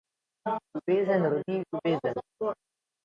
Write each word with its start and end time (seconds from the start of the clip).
Ljubezen 0.47 1.27
rodi 1.35 1.59
ljubezen. 1.61 2.21